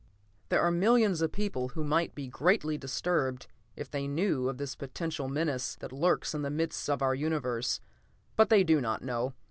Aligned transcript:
There 0.49 0.61
are 0.63 0.71
millions 0.71 1.21
of 1.21 1.31
people 1.31 1.67
who 1.69 1.83
might 1.83 2.15
be 2.15 2.27
greatly 2.27 2.75
disturbed 2.75 3.45
if 3.75 3.91
they 3.91 4.07
knew 4.07 4.49
of 4.49 4.57
this 4.57 4.75
potential 4.75 5.29
menace 5.29 5.75
that 5.75 5.91
lurks 5.91 6.33
in 6.33 6.41
the 6.41 6.49
midst 6.49 6.89
of 6.89 7.03
our 7.03 7.13
Universe, 7.13 7.79
but 8.35 8.49
they 8.49 8.63
do 8.63 8.81
not 8.81 9.03
know. 9.03 9.35